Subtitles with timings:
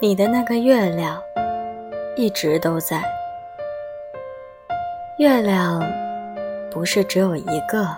[0.00, 1.20] 你的那个月亮
[2.16, 3.02] 一直都在。
[5.18, 5.82] 月亮
[6.70, 7.88] 不是只有一个，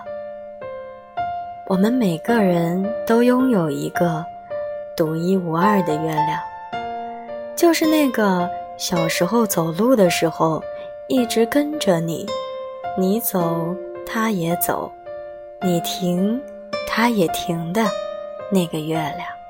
[1.67, 4.25] 我们每个人都拥有一个
[4.97, 6.39] 独一无二的月亮，
[7.55, 10.59] 就是那个小时候走路的时候
[11.07, 12.25] 一直跟着你，
[12.97, 13.75] 你走
[14.07, 14.91] 它也走，
[15.61, 16.41] 你停
[16.87, 17.83] 它也停的
[18.51, 19.40] 那个月亮。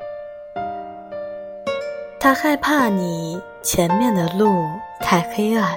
[2.23, 5.75] 他害怕你前面的路太黑暗，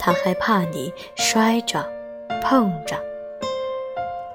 [0.00, 1.88] 他害怕你摔着、
[2.42, 2.96] 碰着，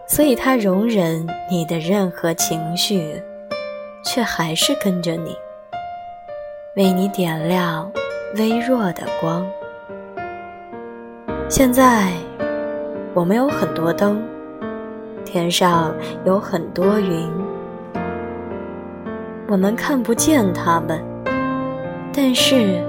[0.08, 3.22] 所以他容忍你的任何情绪，
[4.06, 5.36] 却还是跟着你，
[6.78, 7.92] 为你点亮
[8.38, 9.46] 微弱的光。
[11.50, 12.14] 现在
[13.14, 14.24] 我们有很多灯，
[15.26, 15.94] 天上
[16.24, 17.30] 有很多云。
[19.52, 21.04] 我们看不见他们，
[22.14, 22.82] 但是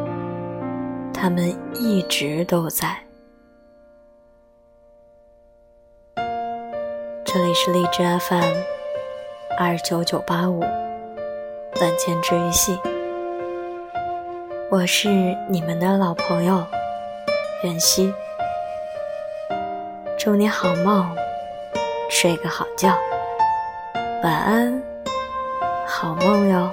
[1.13, 2.97] 他们一直都在。
[7.25, 8.55] 这里是荔枝 FM
[9.59, 12.79] 二九九八五晚间治愈系，
[14.71, 15.09] 我是
[15.49, 16.65] 你们的老朋友
[17.65, 18.15] 袁熙。
[20.17, 21.13] 祝你好梦，
[22.09, 22.97] 睡个好觉，
[24.23, 24.92] 晚安。
[25.87, 26.73] 好梦哟。